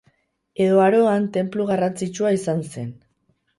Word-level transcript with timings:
Edo 0.67 0.79
Aroan 0.85 1.27
tenplu 1.37 1.69
garrantzitsua 1.73 2.35
izan 2.41 2.67
zen. 2.73 2.93